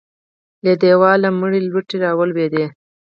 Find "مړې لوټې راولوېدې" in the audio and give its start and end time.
1.39-2.65